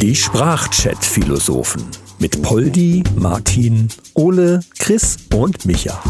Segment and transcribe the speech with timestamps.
[0.00, 1.86] Die Sprachchat-Philosophen
[2.18, 6.02] mit Poldi, Martin, Ole, Chris und Micha.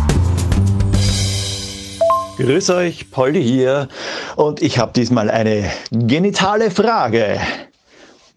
[2.39, 3.89] Grüß euch, Poldi hier.
[4.37, 7.41] Und ich habe diesmal eine genitale Frage.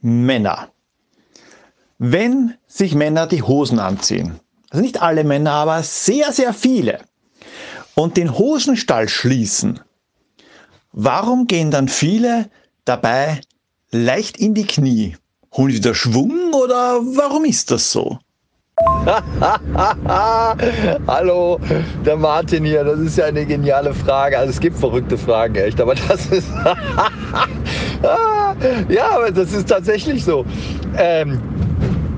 [0.01, 0.69] Männer.
[1.97, 4.39] Wenn sich Männer die Hosen anziehen,
[4.69, 6.99] also nicht alle Männer, aber sehr, sehr viele,
[7.95, 9.79] und den Hosenstall schließen,
[10.91, 12.49] warum gehen dann viele
[12.85, 13.41] dabei
[13.91, 15.17] leicht in die Knie?
[15.55, 18.19] Holen sie da Schwung oder warum ist das so?
[21.07, 21.59] Hallo,
[22.05, 22.83] der Martin hier.
[22.83, 24.37] Das ist ja eine geniale Frage.
[24.37, 26.47] Also es gibt verrückte Fragen, echt, aber das ist.
[28.89, 30.43] ja, aber das ist tatsächlich so.
[30.97, 31.39] Ähm,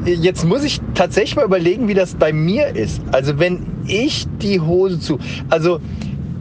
[0.06, 3.02] jetzt muss ich tatsächlich mal überlegen, wie das bei mir ist.
[3.12, 5.20] Also wenn ich die Hose zu.
[5.50, 5.80] Also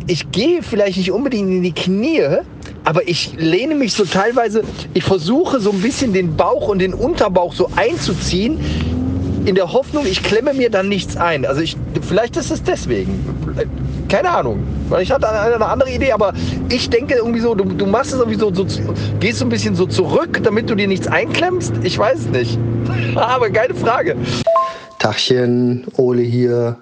[0.06, 2.38] ich gehe vielleicht nicht unbedingt in die Knie,
[2.84, 4.62] aber ich lehne mich so teilweise,
[4.93, 8.60] ich versuche so ein bisschen den Bauch und den Unterbauch so einzuziehen,
[9.46, 11.45] in der Hoffnung, ich klemme mir dann nichts ein.
[11.45, 13.24] Also ich, vielleicht ist es deswegen.
[14.09, 14.63] Keine Ahnung.
[15.01, 16.32] Ich hatte eine andere Idee, aber
[16.71, 18.66] ich denke irgendwie so, du, du machst es irgendwie so, so,
[19.21, 21.74] gehst so ein bisschen so zurück, damit du dir nichts einklemmst.
[21.82, 22.59] Ich weiß es nicht.
[23.16, 24.16] aber keine Frage.
[24.98, 26.76] Tachchen, Ole hier.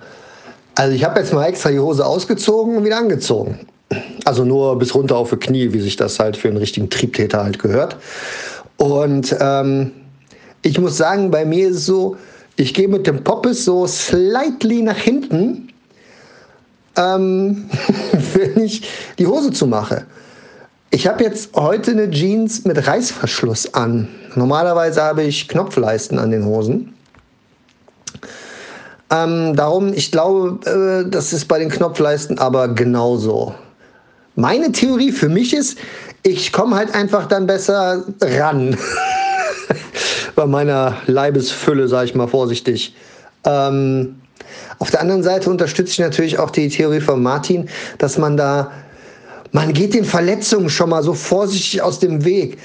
[0.77, 3.66] Also ich habe jetzt mal extra die Hose ausgezogen und wieder angezogen.
[4.25, 7.42] Also nur bis runter auf die Knie, wie sich das halt für einen richtigen Triebtäter
[7.42, 7.97] halt gehört.
[8.77, 9.92] Und ähm,
[10.62, 12.17] ich muss sagen, bei mir ist es so,
[12.56, 15.69] ich gehe mit dem Poppes so slightly nach hinten,
[16.97, 17.69] ähm,
[18.34, 20.05] wenn ich die Hose zumache.
[20.91, 24.09] Ich habe jetzt heute eine Jeans mit Reißverschluss an.
[24.34, 26.93] Normalerweise habe ich Knopfleisten an den Hosen.
[29.11, 33.55] Ähm, darum, ich glaube, äh, das ist bei den Knopfleisten aber genauso.
[34.34, 35.78] Meine Theorie für mich ist,
[36.22, 38.77] ich komme halt einfach dann besser ran.
[40.34, 42.94] bei meiner Leibesfülle, sage ich mal vorsichtig.
[43.44, 44.16] Ähm,
[44.78, 48.72] auf der anderen Seite unterstütze ich natürlich auch die Theorie von Martin, dass man da,
[49.53, 52.59] man geht den Verletzungen schon mal so vorsichtig aus dem Weg.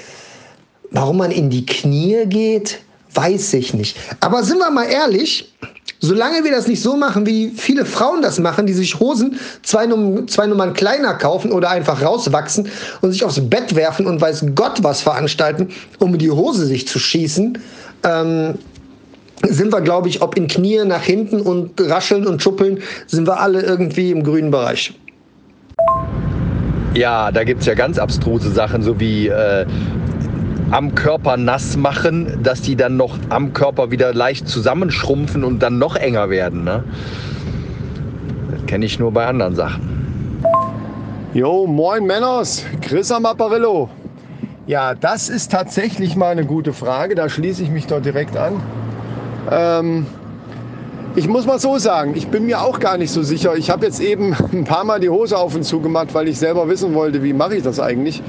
[0.90, 2.80] Warum man in die Knie geht,
[3.14, 3.96] weiß ich nicht.
[4.20, 5.52] Aber sind wir mal ehrlich,
[6.00, 9.86] Solange wir das nicht so machen, wie viele Frauen das machen, die sich Hosen zwei,
[9.86, 12.68] Num zwei Nummern kleiner kaufen oder einfach rauswachsen
[13.00, 15.68] und sich aufs Bett werfen und weiß Gott was veranstalten,
[15.98, 17.58] um die Hose sich zu schießen,
[18.04, 18.54] ähm,
[19.46, 23.40] sind wir, glaube ich, ob in Knie nach hinten und rascheln und schuppeln, sind wir
[23.40, 24.94] alle irgendwie im grünen Bereich.
[26.94, 29.66] Ja, da gibt es ja ganz abstruse Sachen, so wie äh,
[30.70, 35.78] am Körper nass machen, dass die dann noch am Körper wieder leicht zusammenschrumpfen und dann
[35.78, 36.64] noch enger werden.
[36.64, 36.84] Ne?
[38.50, 39.98] Das kenne ich nur bei anderen Sachen.
[41.32, 43.88] Jo, moin Männers, Chris am Apparillo.
[44.66, 47.14] Ja, das ist tatsächlich mal eine gute Frage.
[47.14, 48.60] Da schließe ich mich dort direkt an.
[49.50, 50.06] Ähm,
[51.16, 53.56] ich muss mal so sagen, ich bin mir auch gar nicht so sicher.
[53.56, 56.38] Ich habe jetzt eben ein paar Mal die Hose auf und zu gemacht, weil ich
[56.38, 58.22] selber wissen wollte, wie mache ich das eigentlich.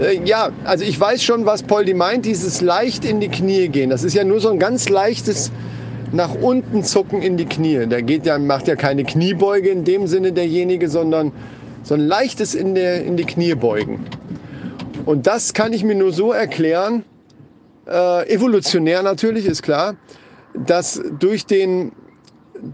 [0.00, 3.90] Äh, ja, also ich weiß schon, was Poldi meint, dieses leicht in die Knie gehen.
[3.90, 5.50] Das ist ja nur so ein ganz leichtes
[6.12, 7.86] nach unten zucken in die Knie.
[7.86, 11.32] Der geht ja, macht ja keine Kniebeuge in dem Sinne derjenige, sondern
[11.82, 14.04] so ein leichtes in, der, in die Knie beugen.
[15.04, 17.04] Und das kann ich mir nur so erklären,
[17.86, 19.94] äh, evolutionär natürlich, ist klar,
[20.54, 21.92] dass durch den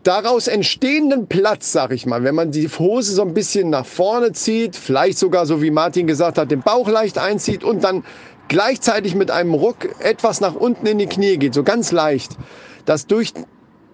[0.03, 4.33] daraus entstehenden Platz, sag ich mal, wenn man die Hose so ein bisschen nach vorne
[4.33, 8.05] zieht, vielleicht sogar so wie Martin gesagt hat, den Bauch leicht einzieht und dann
[8.49, 12.37] gleichzeitig mit einem Ruck etwas nach unten in die Knie geht, so ganz leicht,
[12.85, 13.33] dass durch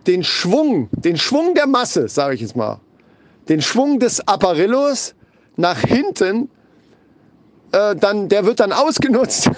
[0.07, 2.81] den Schwung, den Schwung der Masse, sage ich jetzt mal,
[3.49, 5.15] den Schwung des Apparillos
[5.57, 6.51] nach hinten,
[7.73, 9.51] äh, dann, der wird dann ausgenutzt.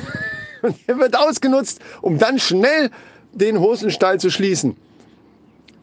[0.89, 2.91] der wird ausgenutzt, um dann schnell
[3.33, 4.77] den Hosenstall zu schließen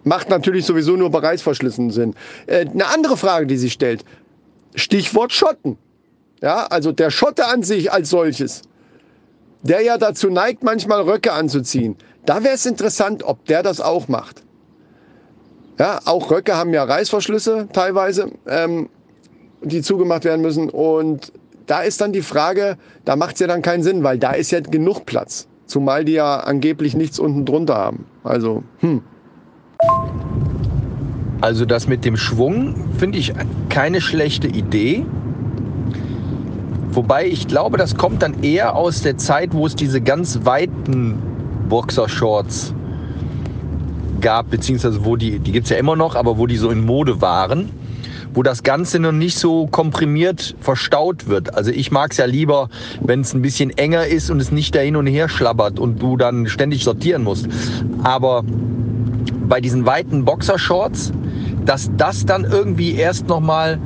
[0.08, 2.16] macht natürlich sowieso nur bei Reißverschlüssen Sinn.
[2.48, 4.04] Äh, eine andere Frage, die sich stellt,
[4.76, 5.78] Stichwort Schotten.
[6.42, 8.62] Ja, also der Schotte an sich als solches,
[9.64, 11.96] der ja dazu neigt, manchmal Röcke anzuziehen.
[12.26, 14.44] Da wäre es interessant, ob der das auch macht.
[15.80, 18.90] Ja, auch Röcke haben ja Reißverschlüsse teilweise, ähm,
[19.62, 20.70] die zugemacht werden müssen.
[20.70, 21.32] Und
[21.68, 24.52] da ist dann die Frage, da macht es ja dann keinen Sinn, weil da ist
[24.52, 25.48] ja genug Platz.
[25.66, 28.06] Zumal die ja angeblich nichts unten drunter haben.
[28.24, 29.02] Also, hm.
[31.42, 33.34] Also das mit dem Schwung finde ich
[33.70, 35.06] keine schlechte Idee.
[36.92, 41.20] Wobei ich glaube, das kommt dann eher aus der Zeit, wo es diese ganz weiten
[41.70, 42.74] Boxershorts
[44.20, 46.84] gab, beziehungsweise wo die, die gibt es ja immer noch, aber wo die so in
[46.84, 47.70] Mode waren.
[48.38, 51.56] wo das Ganze noch nicht so komprimiert verstaut wird.
[51.56, 52.70] Also ich mag es ja lieber,
[53.02, 56.02] wenn es ein bisschen enger ist und es nicht da hin und her schlabbert und
[56.02, 57.48] du dann ständig sortieren musst.
[58.04, 58.44] Aber
[59.48, 61.12] bei diesen weiten Boxershorts,
[61.66, 63.80] dass das dann irgendwie erst noch mal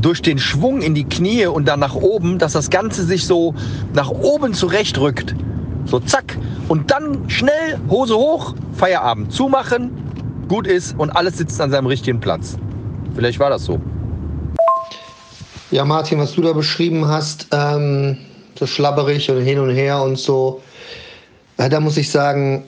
[0.00, 3.54] durch den Schwung in die Knie und dann nach oben, dass das Ganze sich so
[3.94, 5.34] nach oben zurechtrückt.
[5.86, 6.36] So zack.
[6.68, 9.90] Und dann schnell Hose hoch, Feierabend zumachen,
[10.48, 12.56] gut ist und alles sitzt an seinem richtigen Platz.
[13.14, 13.80] Vielleicht war das so.
[15.70, 18.18] Ja, Martin, was du da beschrieben hast, ähm,
[18.58, 20.62] so schlabberig und hin und her und so,
[21.58, 22.64] ja, da muss ich sagen,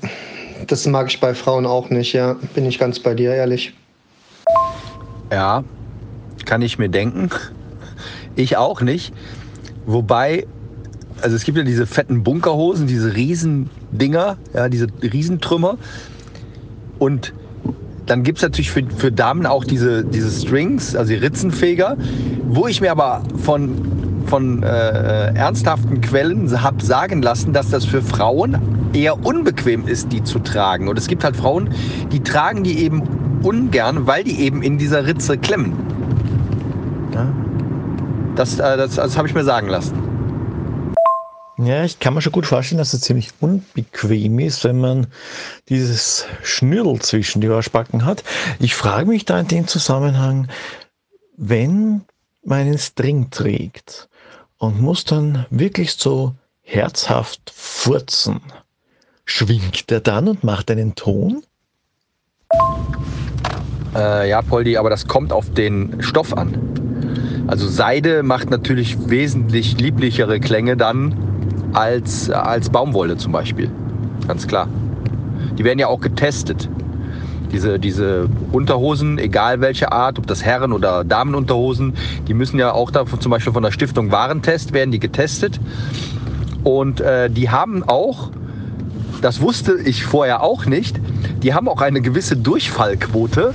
[0.67, 2.37] das mag ich bei Frauen auch nicht, ja.
[2.55, 3.75] Bin ich ganz bei dir, ehrlich.
[5.31, 5.65] Ja,
[6.45, 7.31] kann ich mir denken.
[8.39, 9.15] Ich auch nicht.
[9.87, 10.47] Wobei,
[11.23, 15.79] also es gibt ja diese fetten Bunkerhosen, diese Riesendinger, ja, diese Riesentrümmer.
[16.99, 17.33] Und
[18.05, 21.97] dann gibt es natürlich für, für Damen auch diese, diese Strings, also die Ritzenfeger,
[22.45, 23.96] wo ich mir aber von,
[24.27, 28.59] von äh, ernsthaften Quellen habe sagen lassen, dass das für Frauen
[28.93, 30.89] eher unbequem ist, die zu tragen.
[30.89, 31.71] Und es gibt halt Frauen,
[32.13, 33.03] die tragen die eben
[33.43, 35.73] ungern, weil die eben in dieser Ritze klemmen.
[37.15, 37.33] Ja?
[38.35, 40.07] Das, äh, das, das habe ich mir sagen lassen.
[41.59, 45.07] Ja, ich kann mir schon gut vorstellen, dass es ziemlich unbequem ist, wenn man
[45.71, 48.25] dieses Schnürl zwischen die Arschbacken hat.
[48.59, 50.49] Ich frage mich da in dem Zusammenhang,
[51.39, 52.03] wenn
[52.47, 54.09] man einen String trägt
[54.59, 58.41] und muss dann wirklich so herzhaft furzen,
[59.25, 61.43] schwingt er dann und macht einen Ton?
[63.95, 67.45] Äh, ja, Poldi, aber das kommt auf den Stoff an.
[67.47, 73.71] Also Seide macht natürlich wesentlich lieblichere Klänge dann als, als Baumwolle zum Beispiel.
[74.27, 74.69] Ganz klar.
[75.57, 76.69] Die werden ja auch getestet.
[77.57, 81.95] Diese, diese Unterhosen, egal welche Art, ob das Herren- oder Damenunterhosen,
[82.29, 85.59] die müssen ja auch da zum Beispiel von der Stiftung Warentest werden die getestet.
[86.65, 88.31] Und äh, die haben auch,
[89.23, 91.01] das wusste ich vorher auch nicht,
[91.43, 93.55] die haben auch eine gewisse Durchfallquote.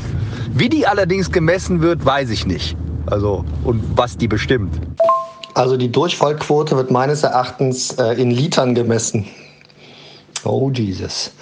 [0.51, 2.75] Wie die allerdings gemessen wird, weiß ich nicht.
[3.05, 4.73] Also, und was die bestimmt.
[5.53, 9.27] Also die Durchfallquote wird meines Erachtens äh, in Litern gemessen.
[10.43, 11.33] Oh Jesus.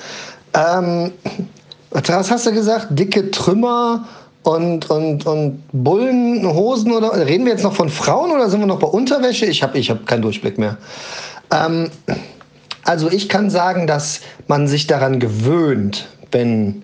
[0.53, 1.13] Ähm,
[1.91, 2.87] was hast du gesagt?
[2.91, 4.07] Dicke Trümmer
[4.43, 8.79] und, und, und Bullenhosen oder reden wir jetzt noch von Frauen oder sind wir noch
[8.79, 9.45] bei Unterwäsche?
[9.45, 10.77] Ich habe ich hab keinen Durchblick mehr.
[11.51, 11.89] Ähm,
[12.83, 16.83] also ich kann sagen, dass man sich daran gewöhnt, wenn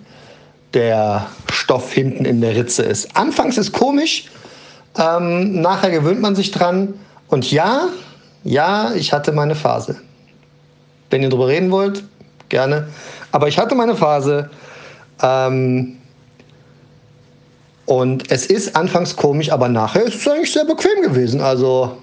[0.74, 3.16] der Stoff hinten in der Ritze ist.
[3.16, 4.30] Anfangs ist komisch,
[4.98, 6.94] ähm, nachher gewöhnt man sich dran.
[7.30, 7.88] Und ja,
[8.44, 9.96] ja, ich hatte meine Phase.
[11.10, 12.04] Wenn ihr darüber reden wollt,
[12.50, 12.88] gerne.
[13.32, 14.50] Aber ich hatte meine Phase.
[15.22, 15.98] Ähm,
[17.86, 21.40] und es ist anfangs komisch, aber nachher ist es eigentlich sehr bequem gewesen.
[21.40, 21.98] Also,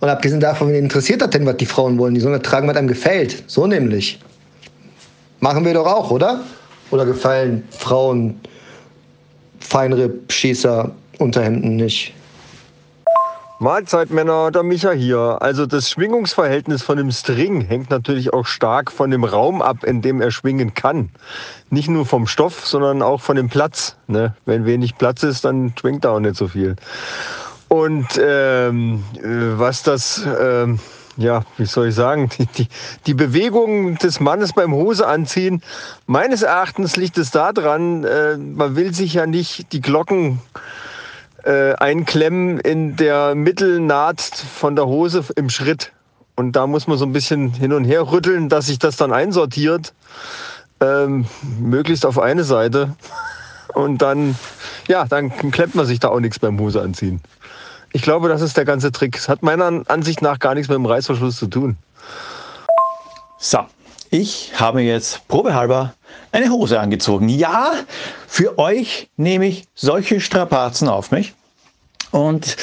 [0.00, 2.14] und abgesehen davon, wen interessiert das denn, was die Frauen wollen?
[2.14, 3.42] Die sollen tragen, was einem gefällt.
[3.46, 4.20] So nämlich.
[5.40, 6.40] Machen wir doch auch, oder?
[6.90, 8.40] Oder gefallen Frauen
[9.60, 12.14] Feinripp-Schießer Unterhemden nicht?
[13.58, 15.38] Mahlzeit Männer, der Micha hier.
[15.40, 20.02] Also das Schwingungsverhältnis von dem String hängt natürlich auch stark von dem Raum ab, in
[20.02, 21.08] dem er schwingen kann.
[21.70, 23.96] Nicht nur vom Stoff, sondern auch von dem Platz.
[24.08, 24.36] Ne?
[24.44, 26.76] Wenn wenig Platz ist, dann schwingt er auch nicht so viel.
[27.68, 30.78] Und ähm, äh, was das, ähm,
[31.16, 32.68] ja, wie soll ich sagen, die, die,
[33.06, 35.62] die Bewegung des Mannes beim Hose anziehen,
[36.06, 40.42] meines Erachtens liegt es daran, äh, man will sich ja nicht die Glocken
[41.46, 45.92] äh, einklemmen in der Mittelnaht von der Hose im Schritt.
[46.34, 49.12] Und da muss man so ein bisschen hin und her rütteln, dass sich das dann
[49.12, 49.94] einsortiert.
[50.80, 51.24] Ähm,
[51.58, 52.94] möglichst auf eine Seite.
[53.72, 54.36] Und dann,
[54.88, 57.20] ja, dann klemmt man sich da auch nichts beim Hose anziehen.
[57.92, 59.16] Ich glaube, das ist der ganze Trick.
[59.16, 61.76] Es hat meiner Ansicht nach gar nichts mit dem Reißverschluss zu tun.
[63.38, 63.60] So,
[64.10, 65.94] ich habe jetzt probehalber
[66.32, 67.28] eine Hose angezogen.
[67.28, 67.72] Ja,
[68.26, 71.34] für euch nehme ich solche Strapazen auf mich.
[72.10, 72.56] Und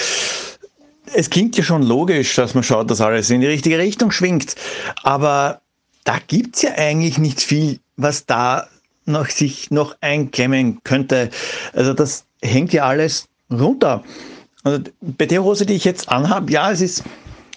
[1.14, 4.56] es klingt ja schon logisch, dass man schaut, dass alles in die richtige Richtung schwingt.
[5.04, 5.62] Aber
[6.04, 8.68] da gibt es ja eigentlich nicht viel, was da
[9.06, 11.30] noch sich noch einklemmen könnte.
[11.74, 14.04] Also das hängt ja alles runter.
[14.64, 17.04] Also bei der Hose, die ich jetzt anhabe, ja, es ist,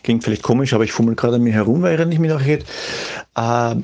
[0.06, 2.64] klingt vielleicht komisch, aber ich fummel gerade an mir herum, weil ich mich noch geht.
[3.34, 3.74] Äh,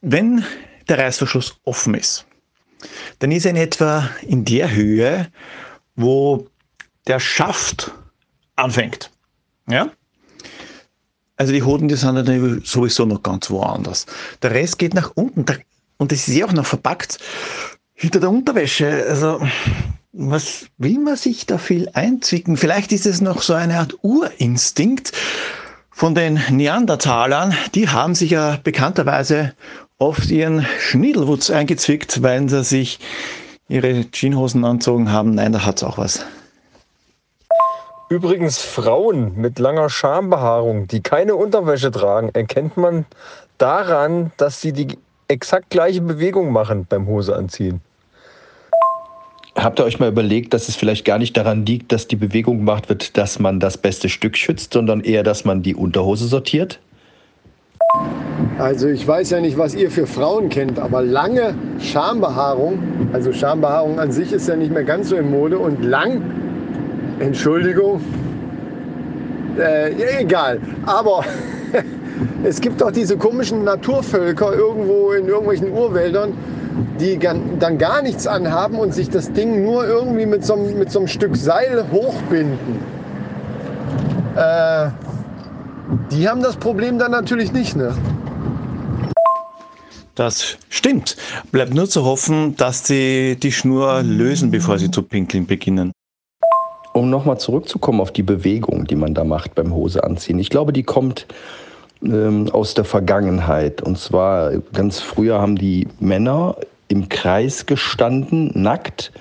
[0.00, 0.44] wenn
[0.88, 2.24] der Reißverschluss offen ist,
[3.18, 5.26] dann ist er in etwa in der Höhe,
[5.96, 6.46] wo
[7.08, 7.92] der Schaft
[8.54, 9.10] anfängt.
[9.68, 9.90] Ja?
[11.36, 14.06] Also die Hoden, die sind dann sowieso noch ganz woanders.
[14.40, 15.44] Der Rest geht nach unten
[15.96, 17.18] und das ist ja auch noch verpackt
[17.94, 19.04] hinter der Unterwäsche.
[19.08, 19.40] Also
[20.20, 22.56] was will man sich da viel einzwicken?
[22.56, 25.12] Vielleicht ist es noch so eine Art Urinstinkt
[25.90, 27.54] von den Neandertalern.
[27.76, 29.54] Die haben sich ja bekannterweise
[29.98, 32.98] oft ihren Schniedelwutz eingezwickt, weil sie sich
[33.68, 35.36] ihre Jeanshosen anzogen haben.
[35.36, 36.26] Nein, da hat's auch was.
[38.10, 43.06] Übrigens Frauen mit langer Schambehaarung, die keine Unterwäsche tragen, erkennt man
[43.58, 44.98] daran, dass sie die
[45.28, 47.82] exakt gleiche Bewegung machen beim Hose anziehen.
[49.58, 52.58] Habt ihr euch mal überlegt, dass es vielleicht gar nicht daran liegt, dass die Bewegung
[52.58, 56.78] gemacht wird, dass man das beste Stück schützt, sondern eher, dass man die Unterhose sortiert?
[58.58, 62.78] Also ich weiß ja nicht, was ihr für Frauen kennt, aber lange Schambehaarung,
[63.12, 66.22] also Schambehaarung an sich ist ja nicht mehr ganz so in Mode und lang,
[67.18, 68.00] Entschuldigung,
[69.58, 71.24] äh, egal, aber
[72.44, 76.32] es gibt doch diese komischen Naturvölker irgendwo in irgendwelchen Urwäldern,
[77.00, 81.00] die dann gar nichts anhaben und sich das Ding nur irgendwie mit so, mit so
[81.00, 82.80] einem Stück Seil hochbinden.
[84.36, 84.90] Äh,
[86.10, 87.94] die haben das Problem dann natürlich nicht, ne?
[90.14, 91.16] Das stimmt.
[91.52, 95.92] Bleibt nur zu hoffen, dass sie die Schnur lösen, bevor sie zu pinkeln beginnen.
[96.92, 100.40] Um nochmal zurückzukommen auf die Bewegung, die man da macht beim Hose anziehen.
[100.40, 101.26] Ich glaube, die kommt
[102.02, 103.82] ähm, aus der Vergangenheit.
[103.82, 106.56] Und zwar ganz früher haben die Männer
[106.88, 109.12] im Kreis gestanden, nackt,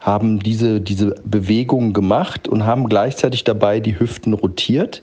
[0.00, 5.02] haben diese, diese Bewegung gemacht und haben gleichzeitig dabei die Hüften rotiert.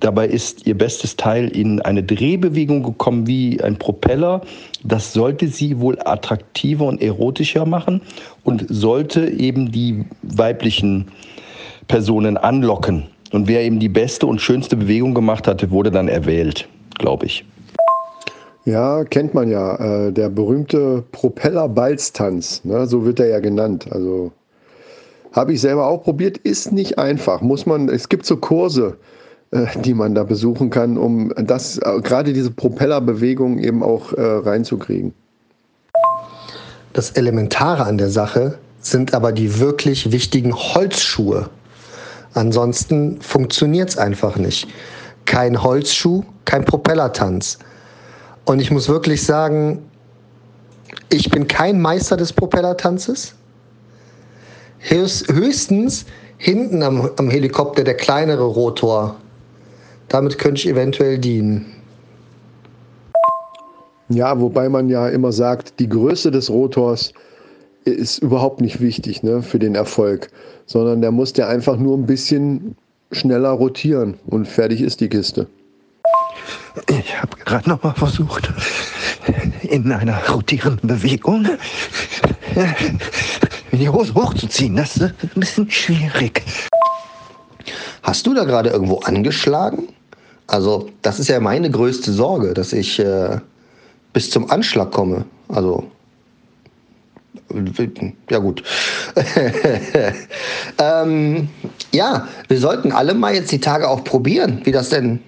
[0.00, 4.42] Dabei ist ihr bestes Teil in eine Drehbewegung gekommen wie ein Propeller.
[4.82, 8.02] Das sollte sie wohl attraktiver und erotischer machen
[8.42, 11.06] und sollte eben die weiblichen
[11.88, 13.04] Personen anlocken.
[13.34, 16.68] Und wer eben die beste und schönste Bewegung gemacht hatte, wurde dann erwählt,
[17.00, 17.44] glaube ich.
[18.64, 19.74] Ja, kennt man ja.
[20.06, 22.86] Äh, der berühmte Propeller-Balztanz, ne?
[22.86, 23.88] so wird er ja genannt.
[23.90, 24.30] Also
[25.32, 27.40] habe ich selber auch probiert, ist nicht einfach.
[27.40, 28.98] Muss man, es gibt so Kurse,
[29.50, 34.22] äh, die man da besuchen kann, um das, äh, gerade diese Propellerbewegung eben auch äh,
[34.22, 35.12] reinzukriegen.
[36.92, 41.50] Das Elementare an der Sache sind aber die wirklich wichtigen Holzschuhe.
[42.34, 44.68] Ansonsten funktioniert es einfach nicht.
[45.24, 47.58] Kein Holzschuh, kein Propellertanz.
[48.44, 49.82] Und ich muss wirklich sagen,
[51.10, 53.34] ich bin kein Meister des Propellertanzes.
[54.80, 56.04] Höchstens
[56.36, 59.16] hinten am, am Helikopter der kleinere Rotor.
[60.08, 61.72] Damit könnte ich eventuell dienen.
[64.10, 67.12] Ja, wobei man ja immer sagt, die Größe des Rotors
[67.84, 70.28] ist überhaupt nicht wichtig ne, für den Erfolg,
[70.66, 72.76] sondern der muss ja einfach nur ein bisschen
[73.12, 75.46] schneller rotieren und fertig ist die Kiste.
[76.88, 78.52] Ich habe gerade noch mal versucht,
[79.62, 81.46] in einer rotierenden Bewegung
[83.72, 84.76] die Hose hochzuziehen.
[84.76, 86.42] Das ist ein bisschen schwierig.
[88.02, 89.88] Hast du da gerade irgendwo angeschlagen?
[90.46, 93.38] Also, das ist ja meine größte Sorge, dass ich äh,
[94.12, 95.24] bis zum Anschlag komme.
[95.48, 95.84] Also,
[98.30, 98.62] ja gut.
[100.78, 101.48] ähm,
[101.92, 105.20] ja, wir sollten alle mal jetzt die Tage auch probieren, wie das denn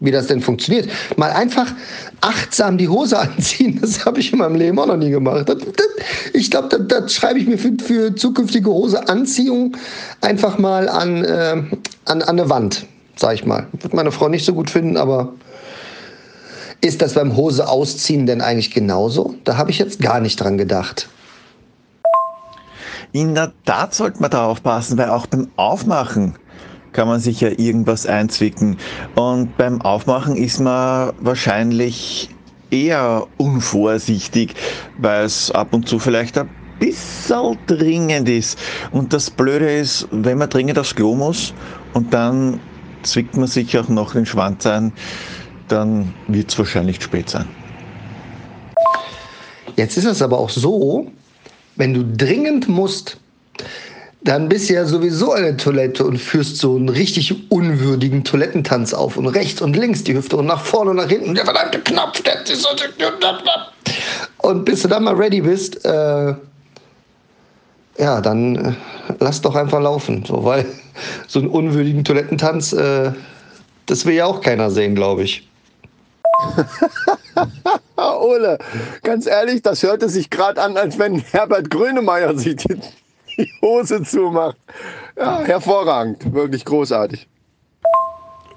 [0.00, 0.88] wie das denn funktioniert.
[1.16, 1.72] Mal einfach
[2.20, 5.48] achtsam die Hose anziehen, das habe ich in meinem Leben auch noch nie gemacht.
[5.48, 5.86] Das, das,
[6.32, 9.76] ich glaube, das, das, schreibe ich mir für, für zukünftige Hoseanziehung
[10.20, 11.62] einfach mal an, äh,
[12.04, 12.86] an, an eine Wand,
[13.16, 13.66] sage ich mal.
[13.80, 15.32] Wird meine Frau nicht so gut finden, aber
[16.80, 19.34] ist das beim Hose ausziehen denn eigentlich genauso?
[19.44, 21.08] Da habe ich jetzt gar nicht dran gedacht.
[23.12, 26.34] In der Tat sollte man da aufpassen, weil auch beim Aufmachen
[26.92, 28.78] kann man sich ja irgendwas einzwicken.
[29.14, 32.30] Und beim Aufmachen ist man wahrscheinlich
[32.70, 34.54] eher unvorsichtig,
[34.98, 36.48] weil es ab und zu vielleicht ein
[36.78, 38.58] bisschen dringend ist.
[38.92, 41.54] Und das Blöde ist, wenn man dringend aufs Klo muss
[41.92, 42.60] und dann
[43.02, 44.92] zwickt man sich auch noch den Schwanz ein,
[45.68, 47.46] dann wird es wahrscheinlich spät sein.
[49.76, 51.10] Jetzt ist es aber auch so,
[51.76, 53.18] wenn du dringend musst,
[54.22, 59.16] dann bist du ja sowieso der Toilette und führst so einen richtig unwürdigen Toilettentanz auf
[59.16, 61.34] und rechts und links die Hüfte und nach vorne und nach hinten.
[61.34, 62.68] Der verdammte Knopf, der ist so.
[64.38, 66.34] Und bis du dann mal ready bist, äh,
[67.98, 68.72] ja, dann äh,
[69.20, 70.24] lass doch einfach laufen.
[70.26, 70.66] So, weil
[71.28, 73.12] so einen unwürdigen Toilettentanz, äh,
[73.86, 75.48] das will ja auch keiner sehen, glaube ich.
[78.20, 78.58] Ole,
[79.02, 82.80] ganz ehrlich, das hörte sich gerade an, als wenn Herbert Grönemeyer sich die
[83.38, 84.56] die Hose zumacht.
[85.16, 87.26] Ja, hervorragend, wirklich großartig.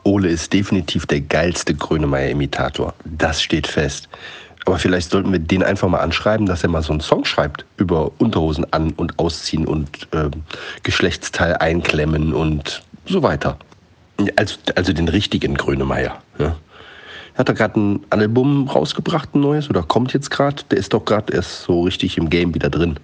[0.03, 2.93] Ole ist definitiv der geilste Grönemeyer-Imitator.
[3.05, 4.09] Das steht fest.
[4.65, 7.65] Aber vielleicht sollten wir den einfach mal anschreiben, dass er mal so einen Song schreibt
[7.77, 10.31] über Unterhosen an- und ausziehen und ähm,
[10.83, 13.57] Geschlechtsteil einklemmen und so weiter.
[14.35, 16.21] Also, also den richtigen Grönemeyer.
[16.37, 16.55] Ja.
[17.39, 20.61] Hat er gerade ein Album rausgebracht, ein neues, oder kommt jetzt gerade?
[20.71, 22.99] Der ist doch gerade erst so richtig im Game wieder drin.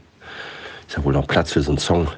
[0.86, 2.10] Ist ja wohl noch Platz für so einen Song.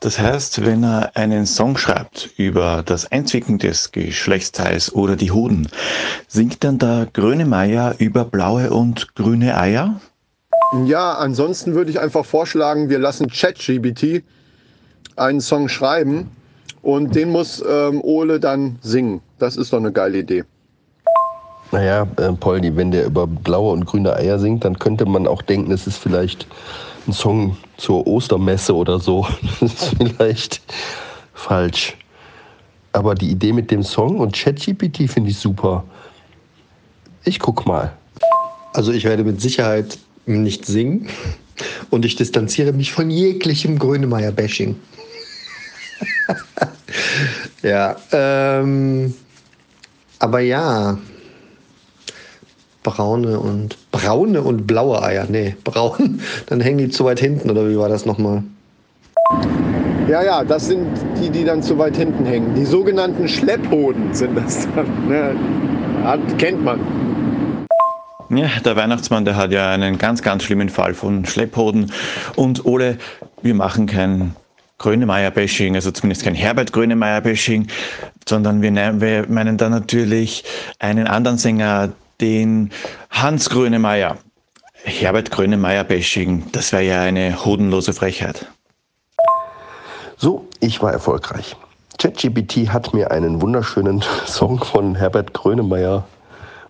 [0.00, 5.68] Das heißt, wenn er einen Song schreibt über das Einzwicken des Geschlechtsteils oder die Hoden,
[6.26, 9.98] singt dann der Grönemeyer über blaue und grüne Eier?
[10.84, 14.22] Ja, ansonsten würde ich einfach vorschlagen, wir lassen ChatGBT
[15.16, 16.30] einen Song schreiben
[16.82, 19.22] und den muss ähm, Ole dann singen.
[19.38, 20.44] Das ist doch eine geile Idee.
[21.70, 25.42] Naja, äh, Poldi, wenn der über blaue und grüne Eier singt, dann könnte man auch
[25.42, 26.46] denken, es ist vielleicht
[27.06, 29.26] ein Song zur Ostermesse oder so.
[29.60, 30.60] Das ist vielleicht
[31.34, 31.96] falsch.
[32.92, 35.84] Aber die Idee mit dem Song und ChatGPT finde ich super.
[37.24, 37.92] Ich guck mal.
[38.72, 41.08] Also ich werde mit Sicherheit nicht singen
[41.90, 44.76] und ich distanziere mich von jeglichem Grönemeyer-Bashing.
[47.62, 49.14] ja, ähm,
[50.18, 50.98] aber ja,
[52.82, 57.68] braune und braune und blaue Eier, nee, braun, dann hängen die zu weit hinten oder
[57.68, 58.42] wie war das nochmal?
[60.08, 60.86] Ja, ja, das sind
[61.20, 62.54] die, die dann zu weit hinten hängen.
[62.54, 64.86] Die sogenannten Schlepphoden sind das dann.
[65.08, 65.36] Ne?
[66.02, 66.80] Hat, kennt man.
[68.30, 71.92] Ja, der Weihnachtsmann, der hat ja einen ganz, ganz schlimmen Fall von Schlepphoden.
[72.36, 72.96] Und Ole,
[73.42, 74.34] wir machen kein
[74.78, 77.66] Grönemeyer-Bashing, also zumindest kein Herbert Grönemeyer-Bashing,
[78.26, 80.44] sondern wir, nehmen, wir meinen da natürlich
[80.78, 82.70] einen anderen Sänger, den
[83.10, 84.18] Hans Grönemeyer.
[84.84, 88.46] Herbert Grönemeyer-Bashing, das wäre ja eine hodenlose Frechheit.
[90.16, 91.56] So, ich war erfolgreich.
[91.98, 96.04] ChatGPT hat mir einen wunderschönen Song von Herbert Grönemeyer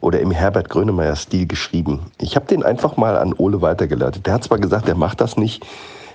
[0.01, 2.11] oder im Herbert Grönemeyer-Stil geschrieben.
[2.19, 4.27] Ich habe den einfach mal an Ole weitergeleitet.
[4.27, 5.65] Der hat zwar gesagt, er macht das nicht.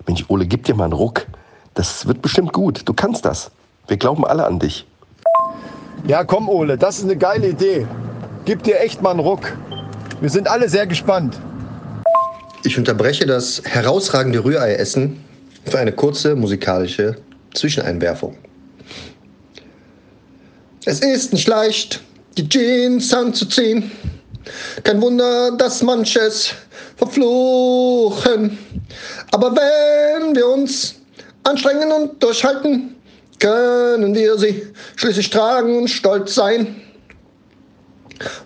[0.08, 1.26] Mensch, Ole, gib dir mal einen Ruck.
[1.74, 2.82] Das wird bestimmt gut.
[2.86, 3.52] Du kannst das.
[3.88, 4.86] Wir glauben alle an dich.
[6.06, 7.88] Ja, komm, Ole, das ist eine geile Idee.
[8.46, 9.54] Gib dir echt mal einen Ruck.
[10.20, 11.40] Wir sind alle sehr gespannt.
[12.66, 15.24] Ich unterbreche das herausragende Rührei-Essen
[15.66, 17.16] für eine kurze musikalische
[17.54, 18.38] Zwischeneinwerfung.
[20.84, 22.02] Es ist nicht leicht,
[22.38, 23.90] die Jeans anzuziehen.
[24.84, 26.54] Kein Wunder, dass manches
[26.98, 28.58] verfluchen.
[29.32, 30.96] Aber wenn wir uns
[31.44, 32.96] anstrengen und durchhalten,
[33.40, 34.68] können wir sie
[34.98, 36.83] schließlich tragen und stolz sein.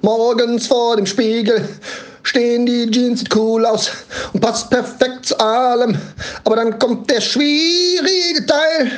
[0.01, 1.67] Morgens vor dem Spiegel
[2.27, 3.89] stehen die Jeans sieht cool aus
[4.34, 5.97] und passt perfekt zu allem.
[6.43, 8.91] Aber dann kommt der schwierige Teil,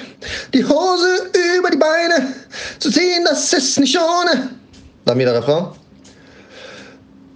[0.54, 2.34] die Hose über die Beine
[2.80, 4.50] zu ziehen, das ist nicht ohne.
[5.06, 5.68] Dann wieder Refrain.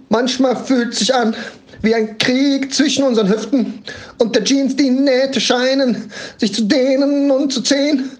[0.08, 1.34] Manchmal fühlt sich an
[1.82, 3.82] wie ein Krieg zwischen unseren Hüften
[4.18, 8.10] und der Jeans, die Nähte scheinen sich zu dehnen und zu ziehen.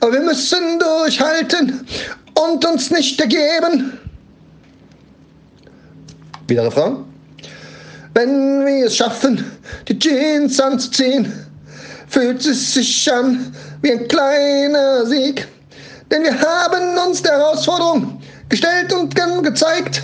[0.00, 1.86] Aber wir müssen durchhalten
[2.34, 3.98] und uns nicht ergeben.
[6.48, 7.04] Wieder Refrain.
[8.14, 9.44] Wenn wir es schaffen,
[9.88, 11.32] die Jeans anzuziehen,
[12.08, 15.48] fühlt es sich an wie ein kleiner Sieg.
[16.10, 20.02] Denn wir haben uns der Herausforderung gestellt und gezeigt,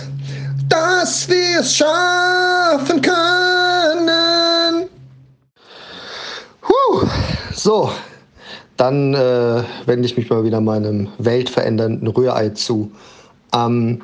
[0.69, 4.89] dass wir es schaffen können.
[6.61, 7.07] Puh.
[7.53, 7.91] So,
[8.77, 12.91] dann äh, wende ich mich mal wieder meinem weltverändernden Rührei zu.
[13.53, 14.01] Ähm,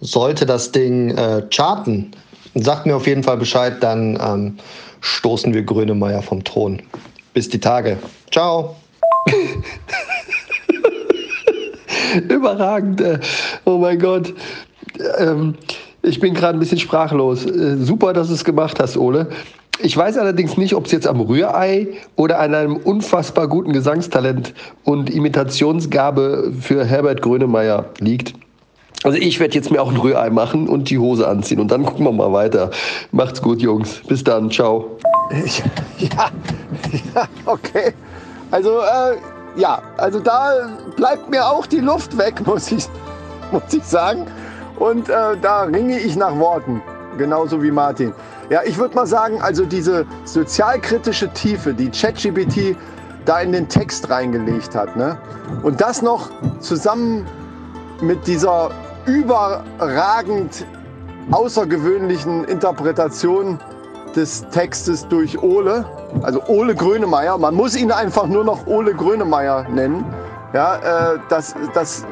[0.00, 2.12] sollte das Ding äh, charten,
[2.54, 4.58] sagt mir auf jeden Fall Bescheid, dann ähm,
[5.00, 6.80] stoßen wir Grönemeyer vom Thron.
[7.34, 7.98] Bis die Tage.
[8.30, 8.76] Ciao.
[12.28, 13.00] Überragend.
[13.00, 13.18] äh,
[13.64, 14.32] Oh mein Gott.
[15.18, 15.54] Ähm,
[16.02, 17.44] ich bin gerade ein bisschen sprachlos.
[17.44, 19.28] Äh, Super, dass du es gemacht hast, Ole.
[19.80, 24.52] Ich weiß allerdings nicht, ob es jetzt am Rührei oder an einem unfassbar guten Gesangstalent
[24.82, 28.34] und Imitationsgabe für Herbert Grönemeyer liegt.
[29.04, 31.84] Also ich werde jetzt mir auch ein Rührei machen und die Hose anziehen und dann
[31.84, 32.70] gucken wir mal weiter.
[33.12, 34.00] Macht's gut, Jungs.
[34.08, 34.50] Bis dann.
[34.50, 34.98] Ciao.
[35.98, 36.30] Ja,
[37.14, 37.92] ja, okay.
[38.50, 39.16] Also, äh,
[39.56, 42.86] ja, also da bleibt mir auch die Luft weg, muss ich,
[43.50, 44.26] muss ich sagen.
[44.78, 46.80] Und äh, da ringe ich nach Worten,
[47.18, 48.12] genauso wie Martin.
[48.48, 52.76] Ja, ich würde mal sagen, also diese sozialkritische Tiefe, die ChatGPT
[53.24, 55.18] da in den Text reingelegt hat, ne?
[55.62, 56.30] und das noch
[56.60, 57.26] zusammen
[58.00, 58.70] mit dieser
[59.08, 60.64] überragend
[61.30, 63.58] außergewöhnlichen Interpretation
[64.14, 65.84] des Textes durch Ole,
[66.22, 70.04] also Ole Grönemeyer, man muss ihn einfach nur noch Ole Grönemeyer nennen,
[70.52, 70.76] ja,
[71.14, 72.06] äh, das, das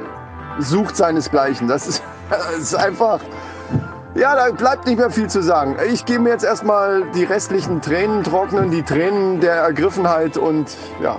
[0.59, 1.69] sucht seinesgleichen.
[1.69, 3.21] Das ist, das ist einfach
[4.15, 5.77] Ja, da bleibt nicht mehr viel zu sagen.
[5.93, 11.17] Ich gehe mir jetzt erstmal die restlichen Tränen trocknen, die Tränen der Ergriffenheit und ja,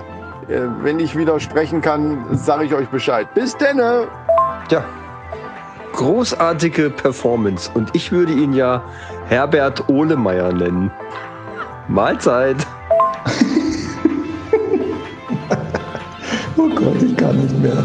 [0.48, 3.32] äh, wenn ich wieder sprechen kann, sage ich euch Bescheid.
[3.34, 4.08] Bis denne!
[4.70, 4.84] Ja,
[5.98, 7.68] großartige Performance.
[7.74, 8.84] Und ich würde ihn ja
[9.26, 10.90] Herbert Ohlemeyer nennen.
[11.88, 12.56] Mahlzeit.
[16.60, 17.84] Oh Gott, ich kann nicht mehr.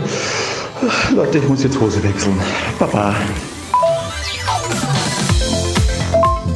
[1.15, 2.39] Leute, ich muss jetzt Hose wechseln.
[2.79, 3.13] Baba.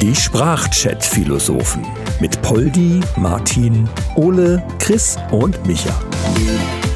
[0.02, 1.86] Die Sprachchat-Philosophen
[2.20, 5.94] mit Poldi, Martin, Ole, Chris und Micha.